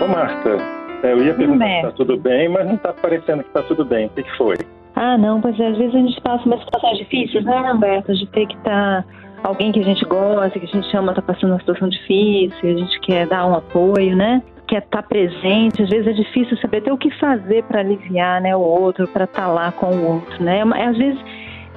Ô, 0.00 0.06
Marta, 0.08 0.56
é, 1.02 1.12
eu 1.12 1.24
ia 1.24 1.34
perguntar 1.34 1.66
se 1.66 1.76
está 1.76 1.92
tudo 1.92 2.16
bem, 2.16 2.48
mas 2.48 2.66
não 2.66 2.74
está 2.74 2.92
parecendo 2.92 3.42
que 3.42 3.48
está 3.48 3.62
tudo 3.62 3.84
bem. 3.84 4.06
O 4.06 4.10
que, 4.10 4.22
que 4.22 4.36
foi? 4.36 4.56
Ah, 4.96 5.16
não, 5.16 5.40
pois 5.40 5.58
é, 5.58 5.66
às 5.68 5.78
vezes 5.78 5.94
a 5.94 5.98
gente 5.98 6.20
passa 6.20 6.44
umas 6.44 6.60
situações 6.60 6.98
difíceis, 6.98 7.44
né, 7.44 7.72
Humberto? 7.72 8.12
De 8.14 8.26
ter 8.28 8.46
que 8.46 8.56
estar. 8.56 9.02
Tá 9.02 9.20
alguém 9.42 9.72
que 9.72 9.80
a 9.80 9.84
gente 9.84 10.04
gosta, 10.04 10.58
que 10.58 10.66
a 10.66 10.68
gente 10.68 10.90
chama, 10.90 11.12
está 11.12 11.22
passando 11.22 11.50
uma 11.50 11.60
situação 11.60 11.88
difícil, 11.88 12.70
a 12.70 12.74
gente 12.74 13.00
quer 13.00 13.26
dar 13.26 13.46
um 13.46 13.54
apoio, 13.54 14.16
né? 14.16 14.42
Quer 14.66 14.82
estar 14.82 15.02
tá 15.02 15.08
presente, 15.08 15.82
às 15.82 15.88
vezes 15.88 16.06
é 16.06 16.12
difícil 16.12 16.56
saber 16.58 16.78
até 16.78 16.92
o 16.92 16.96
que 16.96 17.10
fazer 17.18 17.64
para 17.64 17.80
aliviar 17.80 18.40
né, 18.40 18.54
o 18.54 18.60
outro, 18.60 19.08
para 19.08 19.24
estar 19.24 19.42
tá 19.42 19.48
lá 19.48 19.72
com 19.72 19.86
o 19.86 20.12
outro, 20.14 20.42
né? 20.42 20.62
Às 20.62 20.96
vezes 20.96 21.20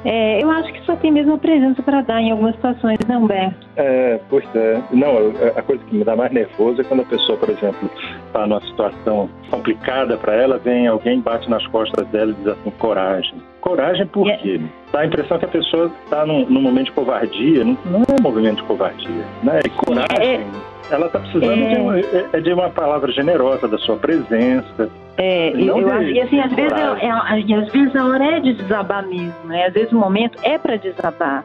é, 0.05 0.43
eu 0.43 0.49
acho 0.51 0.71
que 0.73 0.85
só 0.85 0.95
tem 0.95 1.11
mesmo 1.11 1.33
a 1.33 1.37
presença 1.37 1.81
para 1.81 2.01
dar 2.01 2.21
em 2.21 2.31
algumas 2.31 2.55
situações, 2.55 2.97
né, 3.07 3.17
Humberto? 3.17 3.67
É, 3.75 4.19
pois 4.29 4.43
é. 4.55 4.81
Não, 4.91 5.15
a 5.55 5.61
coisa 5.61 5.83
que 5.85 5.95
me 5.95 6.03
dá 6.03 6.15
mais 6.15 6.31
nervoso 6.31 6.81
é 6.81 6.83
quando 6.83 7.01
a 7.01 7.05
pessoa, 7.05 7.37
por 7.37 7.49
exemplo, 7.49 7.89
está 8.27 8.45
numa 8.45 8.61
situação 8.61 9.29
complicada 9.49 10.17
para 10.17 10.35
ela, 10.35 10.57
vem 10.57 10.87
alguém, 10.87 11.19
bate 11.21 11.49
nas 11.49 11.65
costas 11.67 12.05
dela 12.07 12.31
e 12.31 12.33
diz 12.35 12.47
assim, 12.47 12.69
coragem. 12.71 13.35
Coragem 13.61 14.05
por 14.07 14.25
quê? 14.25 14.39
Yeah. 14.43 14.67
Dá 14.91 14.99
a 14.99 15.05
impressão 15.05 15.39
que 15.39 15.45
a 15.45 15.49
pessoa 15.49 15.91
está 16.03 16.25
num, 16.25 16.45
num, 16.49 16.61
momento 16.61 16.87
de 16.87 16.91
covardia, 16.91 17.63
não, 17.63 17.77
não, 17.85 18.01
é 18.01 18.19
um 18.19 18.21
movimento 18.21 18.57
de 18.57 18.63
covardia, 18.63 19.25
né? 19.43 19.59
E 19.65 19.69
coragem... 19.69 20.17
É 20.19 20.73
ela 20.91 21.07
está 21.07 21.19
precisando 21.19 21.51
é... 21.51 21.73
de, 21.73 21.79
uma, 21.79 21.99
é, 21.99 22.29
é 22.33 22.41
de, 22.41 22.53
uma, 22.53 22.69
palavra 22.69 23.11
generosa, 23.11 23.67
da 23.67 23.77
sua 23.77 23.95
presença. 23.95 24.89
É, 25.17 25.51
eu, 25.51 25.77
eu 25.77 26.01
e 26.01 26.21
assim, 26.21 26.39
às 26.39 26.51
vezes, 26.51 26.71
é, 26.71 27.05
é, 27.05 27.11
às 27.11 27.71
vezes 27.71 27.95
a 27.95 28.05
hora 28.05 28.23
é 28.23 28.39
de 28.39 28.53
desabar 28.53 29.05
mesmo, 29.07 29.45
né? 29.45 29.67
Às 29.67 29.73
vezes 29.73 29.91
o 29.91 29.97
momento 29.97 30.37
é 30.43 30.57
para 30.57 30.75
desabar. 30.75 31.43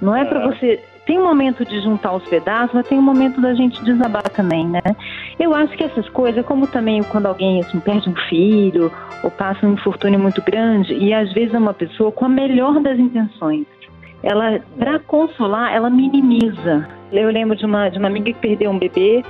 Não 0.00 0.14
é, 0.14 0.22
é. 0.22 0.24
para 0.24 0.46
você. 0.46 0.82
Tem 1.06 1.18
um 1.18 1.24
momento 1.24 1.66
de 1.66 1.80
juntar 1.82 2.14
os 2.14 2.24
pedaços, 2.24 2.72
mas 2.72 2.88
tem 2.88 2.98
um 2.98 3.02
momento 3.02 3.38
da 3.38 3.54
gente 3.54 3.82
desabar 3.84 4.22
também, 4.30 4.66
né? 4.66 4.80
Eu 5.38 5.54
acho 5.54 5.76
que 5.76 5.84
essas 5.84 6.08
coisas, 6.08 6.44
como 6.46 6.66
também 6.66 7.02
quando 7.02 7.26
alguém 7.26 7.60
assim, 7.60 7.78
perde 7.78 8.08
um 8.08 8.16
filho 8.28 8.90
ou 9.22 9.30
passa 9.30 9.66
um 9.66 9.74
infortúnio 9.74 10.18
muito 10.18 10.40
grande, 10.42 10.94
e 10.94 11.12
às 11.12 11.30
vezes 11.34 11.52
é 11.54 11.58
uma 11.58 11.74
pessoa 11.74 12.10
com 12.10 12.24
a 12.24 12.28
melhor 12.28 12.80
das 12.80 12.98
intenções 12.98 13.66
ela, 14.24 14.58
para 14.78 14.98
consolar, 15.00 15.72
ela 15.72 15.90
minimiza. 15.90 16.88
Eu 17.12 17.30
lembro 17.30 17.54
de 17.54 17.66
uma, 17.66 17.90
de 17.90 17.98
uma 17.98 18.08
amiga 18.08 18.32
que 18.32 18.40
perdeu 18.40 18.70
um 18.70 18.78
bebê 18.78 19.22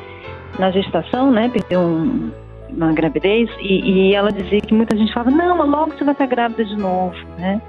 na 0.59 0.71
gestação, 0.71 1.33
né? 1.33 1.51
Perdeu 1.53 1.81
um, 1.81 2.31
uma 2.77 2.93
gravidez, 2.93 3.49
e, 3.61 4.09
e, 4.09 4.15
ela 4.15 4.31
dizia 4.31 4.61
que 4.61 4.75
muita 4.75 4.97
gente 4.97 5.13
falava, 5.13 5.31
não, 5.31 5.57
mas 5.57 5.69
logo 5.69 5.93
você 5.93 6.05
vai 6.05 6.13
estar 6.13 6.27
grávida 6.27 6.65
de 6.65 6.77
novo, 6.77 7.17
né? 7.39 7.61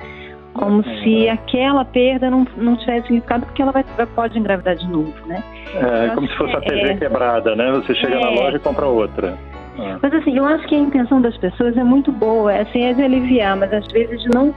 Como 0.53 0.81
é. 0.81 1.03
se 1.03 1.29
aquela 1.29 1.83
perda 1.83 2.29
não, 2.29 2.47
não 2.57 2.75
tivesse 2.77 3.07
significado, 3.07 3.45
porque 3.45 3.61
ela 3.61 3.71
vai, 3.71 3.83
pode 4.15 4.39
engravidar 4.39 4.75
de 4.75 4.87
novo, 4.87 5.13
né? 5.27 5.43
É, 5.75 6.15
como 6.15 6.27
se 6.27 6.35
fosse 6.37 6.55
a 6.55 6.61
TV 6.61 6.91
é, 6.91 6.97
quebrada, 6.97 7.55
né? 7.55 7.71
Você 7.73 7.93
chega 7.95 8.19
na 8.19 8.31
é. 8.31 8.35
loja 8.35 8.57
e 8.57 8.59
compra 8.59 8.85
outra. 8.85 9.37
É. 9.77 9.97
Mas 10.01 10.13
assim, 10.13 10.37
eu 10.37 10.45
acho 10.45 10.65
que 10.67 10.75
a 10.75 10.79
intenção 10.79 11.21
das 11.21 11.37
pessoas 11.37 11.75
é 11.75 11.83
muito 11.83 12.11
boa, 12.11 12.53
é, 12.53 12.61
assim, 12.61 12.83
é 12.83 12.93
de 12.93 13.03
aliviar, 13.03 13.57
mas 13.57 13.73
às 13.73 13.85
vezes 13.91 14.21
de 14.21 14.29
não 14.29 14.53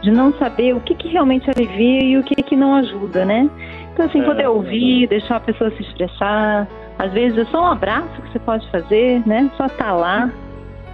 de 0.00 0.10
não 0.10 0.32
saber 0.34 0.74
o 0.74 0.80
que, 0.80 0.94
que 0.94 1.08
realmente 1.08 1.50
alivia 1.50 2.02
e 2.02 2.16
o 2.16 2.22
que, 2.22 2.34
que 2.36 2.56
não 2.56 2.74
ajuda, 2.76 3.24
né? 3.24 3.50
Então, 3.92 4.06
assim, 4.06 4.22
poder 4.22 4.44
é, 4.44 4.48
ouvir, 4.48 5.06
deixar 5.08 5.36
a 5.36 5.40
pessoa 5.40 5.70
se 5.72 5.82
expressar. 5.82 6.66
Às 7.00 7.14
vezes 7.14 7.38
é 7.38 7.44
só 7.46 7.62
um 7.62 7.66
abraço 7.66 8.20
que 8.20 8.30
você 8.30 8.38
pode 8.40 8.70
fazer, 8.70 9.26
né? 9.26 9.50
Só 9.56 9.64
estar 9.64 9.84
tá 9.86 9.92
lá. 9.92 10.30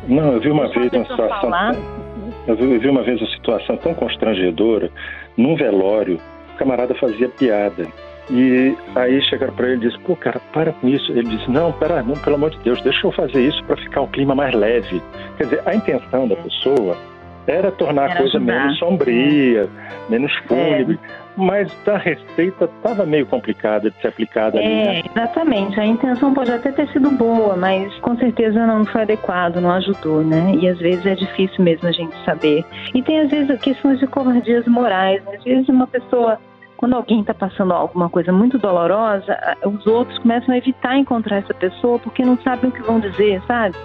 Não, 0.07 0.35
eu 0.35 0.41
vi 0.41 0.51
uma 0.51 0.69
vez 0.69 0.93
uma 0.93 1.05
situação. 1.05 1.41
Falar. 1.41 1.75
Eu 2.47 2.55
vi, 2.55 2.89
uma 2.89 3.03
vez 3.03 3.21
uma 3.21 3.31
situação 3.31 3.77
tão 3.77 3.93
constrangedora. 3.93 4.89
Num 5.37 5.57
velório, 5.57 6.21
o 6.55 6.59
camarada 6.59 6.95
fazia 6.95 7.29
piada. 7.29 7.89
E 8.31 8.77
aí 8.95 9.21
chegaram 9.23 9.53
para 9.53 9.67
ele 9.67 9.85
e 9.85 9.89
disse: 9.89 9.99
Pô, 10.05 10.15
cara, 10.15 10.41
para 10.53 10.73
com 10.75 10.87
isso. 10.87 11.11
Ele 11.11 11.25
disse: 11.25 11.51
Não, 11.51 11.73
pera, 11.73 12.01
não, 12.05 12.15
pelo 12.15 12.37
amor 12.37 12.51
de 12.51 12.59
Deus, 12.59 12.81
deixa 12.83 13.05
eu 13.05 13.11
fazer 13.11 13.41
isso 13.41 13.65
para 13.65 13.77
ficar 13.77 14.03
o 14.03 14.07
clima 14.07 14.33
mais 14.33 14.55
leve. 14.55 15.03
Quer 15.37 15.45
dizer, 15.45 15.63
a 15.67 15.75
intenção 15.75 16.29
da 16.29 16.37
pessoa 16.37 16.97
era 17.47 17.71
tornar 17.71 18.05
era 18.05 18.15
a 18.15 18.17
coisa 18.17 18.37
ajudar. 18.37 18.61
menos 18.61 18.79
sombria, 18.79 19.63
é. 19.63 20.11
menos 20.11 20.33
fúnebre. 20.47 20.99
É. 21.23 21.27
Mas 21.37 21.71
a 21.87 21.99
receita 21.99 22.65
estava 22.65 23.05
meio 23.05 23.27
complicada 23.27 23.91
de 23.91 24.01
ser 24.01 24.09
aplicada 24.09 24.59
é, 24.59 24.65
ali. 24.65 24.87
Né? 24.87 25.03
Exatamente. 25.15 25.79
A 25.79 25.85
intenção 25.85 26.33
pode 26.33 26.51
até 26.51 26.73
ter 26.73 26.89
sido 26.89 27.11
boa, 27.11 27.55
mas 27.55 27.95
com 27.99 28.17
certeza 28.17 28.67
não 28.67 28.87
foi 28.87 29.03
adequado, 29.03 29.57
não 29.61 29.71
ajudou, 29.73 30.23
né? 30.25 30.55
E 30.59 30.67
às 30.67 30.79
vezes 30.79 31.05
é 31.05 31.15
difícil 31.15 31.63
mesmo 31.63 31.87
a 31.89 31.93
gente 31.93 32.17
saber. 32.25 32.65
E 32.95 33.03
tem 33.03 33.21
às 33.21 33.31
vezes 33.31 33.61
questões 33.61 33.99
de 33.99 34.07
covardias 34.07 34.67
morais. 34.67 35.23
Às 35.29 35.45
vezes 35.45 35.69
uma 35.69 35.87
pessoa 35.87 36.39
quando 36.77 36.95
alguém 36.95 37.21
está 37.21 37.35
passando 37.35 37.73
alguma 37.73 38.09
coisa 38.09 38.33
muito 38.33 38.59
dolorosa, 38.59 39.37
os 39.65 39.87
outros 39.87 40.19
começam 40.19 40.55
a 40.55 40.59
evitar 40.59 40.97
encontrar 40.97 41.39
essa 41.39 41.55
pessoa 41.55 41.99
porque 41.99 42.25
não 42.25 42.39
sabem 42.39 42.71
o 42.71 42.73
que 42.73 42.83
vão 42.83 43.01
dizer, 43.01 43.43
sabe? 43.47 43.77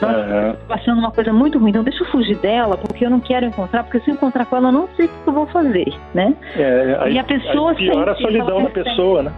Nossa, 0.00 0.18
uhum. 0.18 0.56
passando 0.68 0.98
uma 0.98 1.10
coisa 1.10 1.32
muito 1.32 1.58
ruim, 1.58 1.70
então 1.70 1.82
deixa 1.82 2.04
eu 2.04 2.08
fugir 2.08 2.36
dela, 2.36 2.76
porque 2.76 3.04
eu 3.04 3.10
não 3.10 3.18
quero 3.18 3.46
encontrar, 3.46 3.82
porque 3.82 3.98
se 4.00 4.10
eu 4.10 4.14
encontrar 4.14 4.46
com 4.46 4.56
ela, 4.56 4.68
eu 4.68 4.72
não 4.72 4.88
sei 4.96 5.06
o 5.06 5.08
que 5.08 5.26
eu 5.26 5.32
vou 5.32 5.46
fazer, 5.48 5.92
né? 6.14 6.34
É, 6.56 6.98
aí, 7.00 7.14
e 7.14 7.18
a 7.18 7.24
pessoa 7.24 7.72
aí 7.72 7.76
piora 7.76 8.12
a 8.12 8.16
solidão 8.16 8.62
da 8.62 8.70
pessoa, 8.70 9.22
né? 9.24 9.32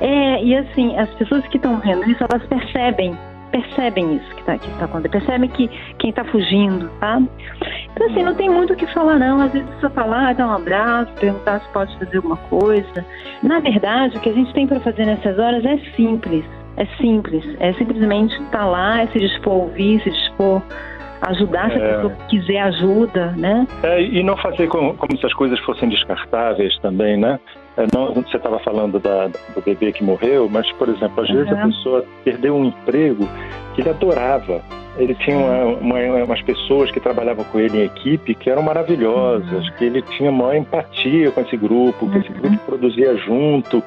É, 0.00 0.44
e 0.44 0.54
assim, 0.56 0.98
as 0.98 1.08
pessoas 1.14 1.46
que 1.46 1.56
estão 1.56 1.78
vendo 1.78 2.04
isso, 2.10 2.22
elas 2.28 2.44
percebem 2.46 3.16
percebem 3.54 4.16
isso 4.16 4.28
que 4.34 4.40
está 4.40 4.58
que 4.58 4.68
tá 4.78 4.86
acontecendo, 4.86 5.12
percebem 5.12 5.48
que 5.50 5.68
quem 5.98 6.10
está 6.10 6.24
fugindo, 6.24 6.90
tá? 6.98 7.22
Então, 7.92 8.08
assim, 8.08 8.24
não 8.24 8.34
tem 8.34 8.50
muito 8.50 8.72
o 8.72 8.76
que 8.76 8.86
falar, 8.88 9.16
não. 9.16 9.40
Às 9.40 9.52
vezes 9.52 9.68
só 9.80 9.88
falar, 9.90 10.34
dar 10.34 10.48
um 10.48 10.54
abraço, 10.56 11.12
perguntar 11.20 11.60
se 11.60 11.68
pode 11.68 11.96
fazer 11.96 12.16
alguma 12.16 12.36
coisa. 12.36 13.06
Na 13.44 13.60
verdade, 13.60 14.16
o 14.16 14.20
que 14.20 14.28
a 14.28 14.32
gente 14.32 14.52
tem 14.52 14.66
para 14.66 14.80
fazer 14.80 15.06
nessas 15.06 15.38
horas 15.38 15.64
é 15.64 15.78
simples. 15.94 16.44
É 16.76 16.84
simples. 16.96 17.44
É 17.60 17.72
simplesmente 17.74 18.34
estar 18.34 18.58
tá 18.58 18.66
lá, 18.66 19.02
é 19.02 19.06
se 19.06 19.20
dispor 19.20 19.52
a 19.52 19.56
ouvir, 19.56 20.02
se 20.02 20.10
dispor 20.10 20.60
a 21.22 21.30
ajudar 21.30 21.70
se 21.70 21.76
a 21.76 21.80
é. 21.80 21.94
pessoa 21.94 22.12
quiser 22.28 22.58
ajuda, 22.58 23.30
né? 23.36 23.68
É, 23.84 24.02
e 24.02 24.20
não 24.24 24.36
fazer 24.36 24.66
como, 24.66 24.94
como 24.94 25.16
se 25.16 25.24
as 25.24 25.32
coisas 25.32 25.60
fossem 25.60 25.88
descartáveis 25.88 26.76
também, 26.80 27.16
né? 27.16 27.38
É, 27.76 27.86
não, 27.92 28.14
você 28.14 28.36
estava 28.36 28.58
falando 28.60 29.00
da, 29.00 29.26
do 29.26 29.60
bebê 29.64 29.92
que 29.92 30.04
morreu, 30.04 30.48
mas, 30.48 30.70
por 30.72 30.88
exemplo, 30.88 31.22
às 31.22 31.28
uhum. 31.28 31.36
vezes 31.36 31.52
a 31.52 31.66
pessoa 31.66 32.04
perdeu 32.24 32.54
um 32.54 32.66
emprego 32.66 33.28
que 33.74 33.80
ele 33.80 33.90
adorava. 33.90 34.62
Ele 34.96 35.14
tinha 35.14 35.36
uma, 35.36 35.64
uma, 35.64 36.24
umas 36.24 36.42
pessoas 36.42 36.90
que 36.90 37.00
trabalhavam 37.00 37.44
com 37.44 37.58
ele 37.58 37.78
em 37.78 37.84
equipe 37.84 38.34
que 38.34 38.48
eram 38.48 38.62
maravilhosas, 38.62 39.66
uhum. 39.66 39.74
que 39.76 39.84
ele 39.84 40.02
tinha 40.02 40.30
maior 40.30 40.54
empatia 40.54 41.30
com 41.30 41.40
esse 41.40 41.56
grupo, 41.56 42.08
que 42.10 42.18
esse 42.18 42.28
grupo 42.28 42.48
uhum. 42.48 42.56
produzia 42.58 43.16
junto. 43.16 43.82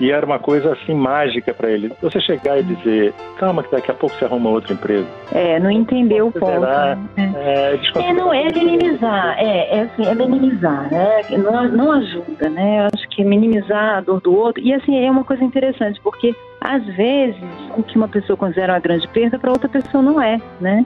E 0.00 0.10
era 0.10 0.24
uma 0.24 0.38
coisa 0.38 0.72
assim 0.72 0.94
mágica 0.94 1.52
para 1.52 1.70
ele. 1.70 1.92
Você 2.00 2.20
chegar 2.20 2.58
e 2.58 2.62
dizer, 2.62 3.12
calma 3.38 3.62
que 3.62 3.70
daqui 3.70 3.90
a 3.90 3.94
pouco 3.94 4.16
você 4.16 4.24
arruma 4.24 4.48
outro 4.48 4.72
emprego. 4.72 5.06
É, 5.32 5.60
não 5.60 5.70
entendeu 5.70 6.28
o 6.28 6.32
ponto. 6.32 6.60
Né? 6.60 6.98
É, 7.36 7.78
é, 7.96 8.12
não, 8.14 8.32
é 8.32 8.44
minimizar, 8.50 9.38
é, 9.38 9.78
é 9.78 9.80
assim, 9.82 10.06
é 10.06 10.14
minimizar, 10.14 10.90
né? 10.90 11.22
Não, 11.30 11.68
não 11.68 11.92
ajuda, 11.92 12.48
né? 12.48 12.80
Eu 12.80 12.88
acho 12.94 13.08
que 13.10 13.22
minimizar 13.22 13.98
a 13.98 14.00
dor 14.00 14.20
do 14.20 14.34
outro. 14.34 14.62
E 14.62 14.72
assim, 14.72 14.98
é 15.04 15.10
uma 15.10 15.24
coisa 15.24 15.44
interessante, 15.44 16.00
porque 16.02 16.34
às 16.60 16.84
vezes 16.84 17.40
o 17.76 17.82
que 17.82 17.96
uma 17.96 18.08
pessoa 18.08 18.36
considera 18.36 18.74
uma 18.74 18.80
grande 18.80 19.06
perda, 19.08 19.38
para 19.38 19.50
outra 19.50 19.68
pessoa 19.68 20.02
não 20.02 20.20
é, 20.20 20.40
né? 20.60 20.84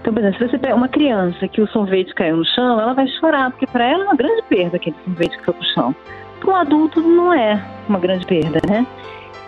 Então, 0.00 0.12
por 0.12 0.20
exemplo, 0.20 0.38
se 0.38 0.50
você 0.50 0.58
pega 0.58 0.74
uma 0.74 0.88
criança 0.88 1.46
que 1.48 1.60
o 1.60 1.66
sorvete 1.68 2.14
caiu 2.14 2.36
no 2.36 2.44
chão, 2.44 2.80
ela 2.80 2.94
vai 2.94 3.06
chorar, 3.08 3.50
porque 3.50 3.66
para 3.66 3.84
ela 3.84 4.04
é 4.04 4.06
uma 4.06 4.16
grande 4.16 4.42
perda 4.48 4.76
aquele 4.76 4.96
sorvete 5.04 5.38
que 5.38 5.44
foi 5.44 5.54
pro 5.54 5.64
chão 5.74 5.94
para 6.42 6.50
um 6.50 6.56
adulto 6.56 7.00
não 7.00 7.32
é 7.32 7.62
uma 7.88 8.00
grande 8.00 8.26
perda, 8.26 8.60
né? 8.68 8.86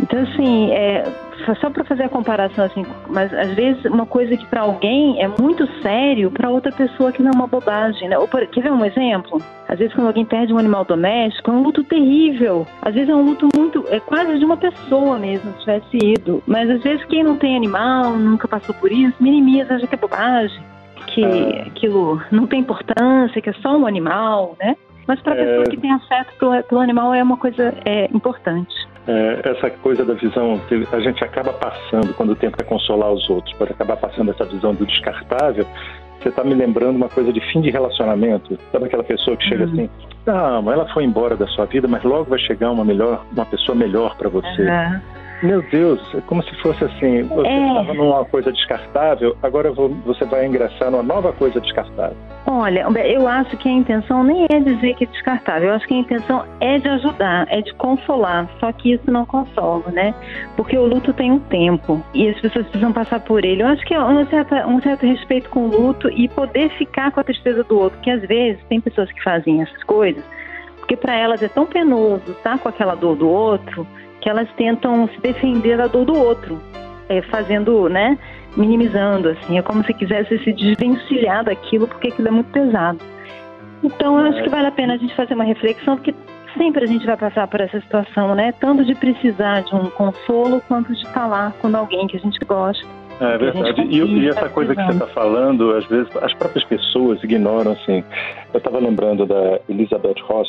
Então, 0.00 0.20
assim, 0.22 0.70
é, 0.72 1.04
só 1.60 1.70
para 1.70 1.84
fazer 1.84 2.04
a 2.04 2.08
comparação, 2.08 2.64
assim, 2.64 2.84
mas 3.08 3.32
às 3.32 3.54
vezes 3.54 3.84
uma 3.86 4.06
coisa 4.06 4.36
que 4.36 4.46
para 4.46 4.62
alguém 4.62 5.22
é 5.22 5.28
muito 5.28 5.66
sério, 5.82 6.30
para 6.30 6.50
outra 6.50 6.72
pessoa 6.72 7.12
que 7.12 7.22
não 7.22 7.30
é 7.30 7.34
uma 7.34 7.46
bobagem, 7.46 8.08
né? 8.08 8.18
Ou, 8.18 8.28
quer 8.28 8.62
ver 8.62 8.72
um 8.72 8.84
exemplo? 8.84 9.40
Às 9.68 9.78
vezes 9.78 9.94
quando 9.94 10.06
alguém 10.08 10.24
perde 10.24 10.52
um 10.52 10.58
animal 10.58 10.84
doméstico, 10.84 11.50
é 11.50 11.54
um 11.54 11.62
luto 11.62 11.82
terrível. 11.84 12.66
Às 12.82 12.94
vezes 12.94 13.08
é 13.08 13.14
um 13.14 13.24
luto 13.24 13.48
muito, 13.56 13.84
é 13.88 14.00
quase 14.00 14.38
de 14.38 14.44
uma 14.44 14.56
pessoa 14.56 15.18
mesmo, 15.18 15.52
se 15.54 15.60
tivesse 15.60 15.96
ido. 15.96 16.42
Mas 16.46 16.68
às 16.70 16.82
vezes 16.82 17.04
quem 17.06 17.22
não 17.22 17.36
tem 17.36 17.56
animal, 17.56 18.12
nunca 18.12 18.46
passou 18.46 18.74
por 18.74 18.92
isso, 18.92 19.14
minimiza, 19.20 19.74
acha 19.74 19.86
que 19.86 19.94
é 19.94 19.98
bobagem, 19.98 20.62
que 21.06 21.24
ah. 21.24 21.66
aquilo 21.66 22.22
não 22.30 22.46
tem 22.46 22.60
importância, 22.60 23.40
que 23.40 23.50
é 23.50 23.54
só 23.54 23.76
um 23.76 23.86
animal, 23.86 24.56
né? 24.60 24.76
Mas 25.06 25.20
para 25.20 25.34
a 25.34 25.36
é... 25.36 25.44
pessoa 25.44 25.64
que 25.64 25.76
tem 25.76 25.92
afeto 25.92 26.32
pelo, 26.38 26.62
pelo 26.64 26.80
animal 26.80 27.14
é 27.14 27.22
uma 27.22 27.36
coisa 27.36 27.74
é, 27.84 28.06
importante. 28.12 28.74
É, 29.06 29.50
essa 29.50 29.70
coisa 29.70 30.04
da 30.04 30.14
visão 30.14 30.58
a 30.92 31.00
gente 31.00 31.22
acaba 31.22 31.52
passando 31.52 32.14
quando 32.14 32.34
tenta 32.34 32.64
consolar 32.64 33.12
os 33.12 33.28
outros, 33.28 33.54
pode 33.56 33.72
acabar 33.72 33.96
passando 33.96 34.30
essa 34.30 34.44
visão 34.46 34.74
do 34.74 34.86
descartável. 34.86 35.66
Você 36.20 36.30
está 36.30 36.42
me 36.42 36.54
lembrando 36.54 36.96
uma 36.96 37.08
coisa 37.08 37.30
de 37.30 37.40
fim 37.52 37.60
de 37.60 37.70
relacionamento. 37.70 38.58
Sabe 38.72 38.86
aquela 38.86 39.04
pessoa 39.04 39.36
que 39.36 39.44
chega 39.44 39.66
uhum. 39.66 39.72
assim, 39.72 39.90
não, 40.24 40.72
ela 40.72 40.88
foi 40.94 41.04
embora 41.04 41.36
da 41.36 41.46
sua 41.48 41.66
vida, 41.66 41.86
mas 41.86 42.02
logo 42.02 42.24
vai 42.24 42.38
chegar 42.38 42.70
uma 42.70 42.84
melhor, 42.84 43.26
uma 43.30 43.44
pessoa 43.44 43.76
melhor 43.76 44.16
para 44.16 44.30
você. 44.30 44.62
Uhum. 44.62 45.00
Meu 45.42 45.60
Deus, 45.62 46.00
é 46.14 46.20
como 46.22 46.42
se 46.42 46.54
fosse 46.62 46.84
assim, 46.84 47.22
você 47.24 47.48
é. 47.48 47.68
estava 47.68 47.90
é... 47.90 47.94
numa 47.94 48.24
coisa 48.24 48.52
descartável, 48.52 49.36
agora 49.42 49.72
você 49.72 50.24
vai 50.24 50.46
ingressar 50.46 50.90
numa 50.90 51.02
nova 51.02 51.32
coisa 51.32 51.60
descartável. 51.60 52.16
Olha, 52.46 52.86
eu 53.04 53.26
acho 53.26 53.56
que 53.56 53.68
a 53.68 53.72
intenção 53.72 54.22
nem 54.22 54.46
é 54.50 54.60
dizer 54.60 54.94
que 54.94 55.04
é 55.04 55.06
descartável, 55.06 55.68
eu 55.68 55.74
acho 55.74 55.86
que 55.86 55.94
a 55.94 55.98
intenção 55.98 56.44
é 56.60 56.78
de 56.78 56.88
ajudar, 56.88 57.46
é 57.50 57.60
de 57.60 57.74
consolar, 57.74 58.48
só 58.60 58.70
que 58.72 58.92
isso 58.92 59.10
não 59.10 59.26
consola, 59.26 59.84
né? 59.90 60.14
Porque 60.56 60.76
o 60.78 60.86
luto 60.86 61.12
tem 61.12 61.32
um 61.32 61.40
tempo 61.40 62.02
e 62.14 62.28
as 62.28 62.40
pessoas 62.40 62.66
precisam 62.66 62.92
passar 62.92 63.20
por 63.20 63.44
ele. 63.44 63.62
Eu 63.62 63.66
acho 63.68 63.84
que 63.84 63.94
é 63.94 64.00
um 64.00 64.26
certo, 64.26 64.54
um 64.54 64.80
certo 64.80 65.06
respeito 65.06 65.50
com 65.50 65.66
o 65.66 65.68
luto 65.68 66.08
e 66.10 66.28
poder 66.28 66.70
ficar 66.70 67.10
com 67.10 67.20
a 67.20 67.24
tristeza 67.24 67.64
do 67.64 67.78
outro, 67.78 67.98
porque 67.98 68.10
às 68.10 68.22
vezes 68.22 68.62
tem 68.68 68.80
pessoas 68.80 69.10
que 69.10 69.22
fazem 69.22 69.62
essas 69.62 69.82
coisas 69.84 70.22
porque 70.78 70.96
para 70.96 71.14
elas 71.14 71.42
é 71.42 71.48
tão 71.48 71.64
penoso 71.64 72.32
estar 72.32 72.52
tá 72.52 72.58
com 72.58 72.68
aquela 72.68 72.94
dor 72.94 73.16
do 73.16 73.26
outro 73.26 73.86
que 74.24 74.30
elas 74.30 74.48
tentam 74.56 75.06
se 75.08 75.20
defender 75.20 75.76
da 75.76 75.86
dor 75.86 76.06
do 76.06 76.18
outro, 76.18 76.58
é, 77.10 77.20
fazendo, 77.20 77.90
né, 77.90 78.18
minimizando, 78.56 79.28
assim, 79.28 79.58
é 79.58 79.62
como 79.62 79.84
se 79.84 79.92
quisesse 79.92 80.38
se 80.38 80.50
desvencilhar 80.50 81.44
daquilo 81.44 81.86
porque 81.86 82.08
aquilo 82.08 82.28
é 82.28 82.30
muito 82.30 82.50
pesado. 82.50 82.98
Então 83.82 84.18
eu 84.18 84.32
acho 84.32 84.42
que 84.42 84.48
vale 84.48 84.66
a 84.66 84.72
pena 84.72 84.94
a 84.94 84.96
gente 84.96 85.14
fazer 85.14 85.34
uma 85.34 85.44
reflexão, 85.44 85.96
porque 85.96 86.14
sempre 86.56 86.84
a 86.84 86.86
gente 86.86 87.04
vai 87.04 87.18
passar 87.18 87.46
por 87.46 87.60
essa 87.60 87.78
situação, 87.78 88.34
né? 88.34 88.52
Tanto 88.58 88.82
de 88.82 88.94
precisar 88.94 89.60
de 89.60 89.74
um 89.74 89.90
consolo 89.90 90.62
quanto 90.66 90.94
de 90.94 91.04
lá 91.14 91.52
com 91.60 91.76
alguém 91.76 92.06
que 92.06 92.16
a 92.16 92.20
gente 92.20 92.38
gosta. 92.46 92.86
É 93.20 93.36
verdade. 93.36 93.82
E, 93.82 93.98
e, 93.98 94.28
essa 94.30 94.48
coisa 94.48 94.74
que 94.74 94.82
você 94.82 94.92
está 94.92 95.06
falando, 95.08 95.76
às 95.76 95.84
vezes 95.84 96.08
as 96.16 96.32
próprias 96.32 96.64
pessoas 96.64 97.22
ignoram, 97.22 97.72
assim. 97.72 98.02
Eu 98.54 98.58
estava 98.58 98.78
lembrando 98.78 99.26
da 99.26 99.60
Elizabeth 99.68 100.22
Ross, 100.22 100.48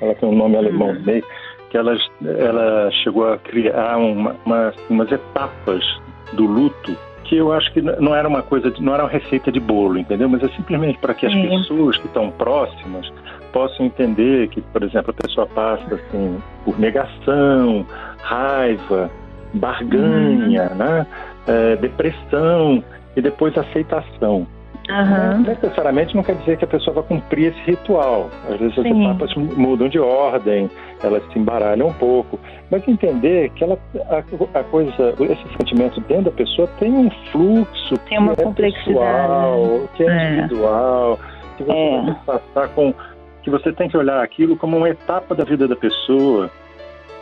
ela 0.00 0.14
tem 0.14 0.28
um 0.28 0.36
nome 0.36 0.54
uhum. 0.54 0.60
alemão 0.60 0.96
meio, 1.00 1.24
que 1.70 1.76
ela, 1.76 1.96
ela 2.22 2.90
chegou 3.02 3.32
a 3.32 3.38
criar 3.38 3.96
uma, 3.98 4.36
uma, 4.44 4.72
umas 4.88 5.10
etapas 5.12 5.84
do 6.32 6.44
luto 6.44 6.96
que 7.24 7.36
eu 7.36 7.52
acho 7.52 7.70
que 7.72 7.82
não 7.82 8.14
era 8.14 8.26
uma 8.26 8.42
coisa, 8.42 8.72
não 8.80 8.94
era 8.94 9.04
uma 9.04 9.10
receita 9.10 9.52
de 9.52 9.60
bolo, 9.60 9.98
entendeu? 9.98 10.28
Mas 10.30 10.42
é 10.42 10.48
simplesmente 10.48 10.98
para 10.98 11.12
que 11.12 11.26
as 11.26 11.32
Sim. 11.32 11.48
pessoas 11.48 11.98
que 11.98 12.06
estão 12.06 12.30
próximas 12.30 13.12
possam 13.52 13.86
entender 13.86 14.48
que, 14.48 14.62
por 14.62 14.82
exemplo, 14.82 15.10
a 15.10 15.22
pessoa 15.22 15.46
passa 15.46 15.94
assim 15.94 16.38
por 16.64 16.78
negação, 16.78 17.86
raiva, 18.22 19.10
barganha, 19.52 20.70
uhum. 20.70 20.76
né? 20.76 21.06
É, 21.46 21.76
depressão 21.76 22.82
e 23.14 23.20
depois 23.20 23.56
aceitação. 23.56 24.46
Uhum. 24.88 25.42
Necessariamente 25.42 26.16
não 26.16 26.22
quer 26.22 26.34
dizer 26.36 26.56
que 26.56 26.64
a 26.64 26.68
pessoa 26.68 26.94
vai 26.94 27.04
cumprir 27.04 27.52
esse 27.52 27.60
ritual. 27.70 28.30
Às 28.48 28.58
vezes 28.58 28.74
Sim. 28.74 29.06
as 29.06 29.18
etapas 29.18 29.34
mudam 29.56 29.88
de 29.88 29.98
ordem, 29.98 30.70
elas 31.02 31.22
se 31.30 31.38
embaralham 31.38 31.88
um 31.88 31.92
pouco. 31.92 32.38
Mas 32.70 32.86
entender 32.88 33.50
que 33.50 33.64
ela, 33.64 33.78
a, 34.08 34.58
a 34.58 34.64
coisa, 34.64 35.14
esse 35.20 35.56
sentimento 35.58 36.00
dentro 36.02 36.24
da 36.24 36.30
pessoa 36.32 36.66
tem 36.78 36.90
um 36.90 37.10
fluxo 37.30 37.98
tem 38.08 38.18
uma 38.18 38.34
que 38.34 38.42
é 38.42 38.52
pessoal, 38.52 39.88
que 39.94 40.02
é, 40.04 40.06
é, 40.06 40.32
individual, 40.32 41.18
que 41.56 41.64
você 41.64 41.72
é. 41.72 42.02
tem 42.02 42.14
que 42.14 42.24
passar 42.24 42.68
com. 42.68 42.94
que 43.42 43.50
você 43.50 43.72
tem 43.72 43.88
que 43.88 43.96
olhar 43.96 44.22
aquilo 44.22 44.56
como 44.56 44.76
uma 44.78 44.88
etapa 44.88 45.34
da 45.34 45.44
vida 45.44 45.68
da 45.68 45.76
pessoa. 45.76 46.50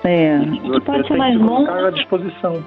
É. 0.04 0.38
E 0.38 0.80
pode 0.82 1.06
ser 1.08 1.16
mais 1.16 1.36
longo. 1.36 1.68
à 1.68 1.90
disposição. 1.90 2.62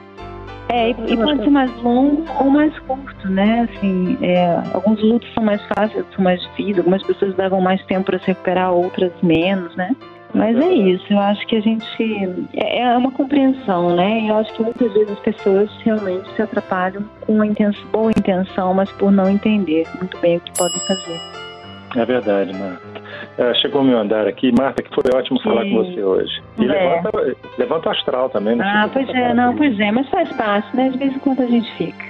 É, 0.70 0.90
e, 0.90 0.92
e 0.92 1.18
pode 1.18 1.44
ser 1.44 1.50
mais 1.50 1.76
longo 1.82 2.26
ou 2.40 2.50
mais 2.50 2.78
curto, 2.80 3.28
né? 3.28 3.68
Assim, 3.70 4.18
é, 4.22 4.62
alguns 4.74 5.02
lutos 5.02 5.28
são 5.34 5.44
mais 5.44 5.62
fáceis, 5.64 6.06
são 6.16 6.24
mais 6.24 6.40
difíceis, 6.42 6.78
algumas 6.78 7.04
pessoas 7.04 7.36
levam 7.38 7.60
mais 7.60 7.84
tempo 7.86 8.06
para 8.06 8.20
se 8.20 8.28
recuperar, 8.28 8.72
outras 8.72 9.12
menos, 9.24 9.76
né? 9.76 9.96
Mas 10.34 10.56
é 10.58 10.72
isso, 10.72 11.12
eu 11.12 11.20
acho 11.20 11.46
que 11.48 11.56
a 11.56 11.60
gente. 11.60 12.48
É, 12.54 12.82
é 12.82 12.98
uma 12.98 13.12
compreensão, 13.12 13.96
né? 13.96 14.30
Eu 14.30 14.36
acho 14.38 14.54
que 14.54 14.62
muitas 14.62 14.94
vezes 14.94 15.12
as 15.12 15.20
pessoas 15.20 15.70
realmente 15.84 16.30
se 16.36 16.42
atrapalham 16.42 17.04
com 17.22 17.34
uma 17.34 17.48
intenção, 17.48 17.84
boa 17.92 18.12
intenção, 18.12 18.74
mas 18.76 18.92
por 18.92 19.12
não 19.12 19.28
entender 19.28 19.88
muito 19.98 20.20
bem 20.20 20.38
o 20.38 20.40
que 20.40 20.52
podem 20.56 20.80
fazer. 20.82 21.20
É 21.96 22.06
verdade, 22.06 22.54
Marta. 22.54 22.99
É, 23.40 23.54
chegou 23.56 23.82
o 23.82 23.86
meu 23.86 23.98
andar 23.98 24.28
aqui. 24.28 24.52
Marta, 24.52 24.84
que 24.84 24.94
foi 24.94 25.06
ótimo 25.16 25.42
falar 25.42 25.64
com 25.64 25.86
você 25.86 26.04
hoje. 26.04 26.44
E 26.58 26.66
é. 26.66 26.68
levanta, 26.68 27.38
levanta 27.58 27.88
o 27.88 27.92
astral 27.94 28.30
também. 28.30 28.58
Não 28.58 28.66
ah, 28.66 28.90
pois 28.92 29.08
é, 29.08 29.34
não, 29.34 29.56
pois 29.56 29.80
é, 29.80 29.92
mas 29.94 30.10
faz 30.10 30.30
parte, 30.34 30.76
né? 30.76 30.90
De 30.90 30.98
vez 30.98 31.16
em 31.16 31.20
quando 31.20 31.42
a 31.42 31.48
gente 31.48 31.72
fica. 31.78 32.06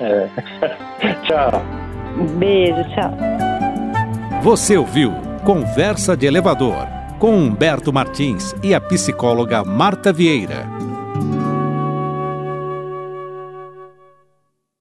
É. 0.00 0.28
tchau. 1.26 1.62
Beijo, 2.38 2.84
tchau. 2.94 3.10
Você 4.42 4.76
ouviu 4.76 5.12
Conversa 5.44 6.16
de 6.16 6.26
Elevador 6.26 6.86
com 7.18 7.34
Humberto 7.34 7.92
Martins 7.92 8.54
e 8.62 8.72
a 8.72 8.80
psicóloga 8.80 9.64
Marta 9.64 10.12
Vieira. 10.12 10.81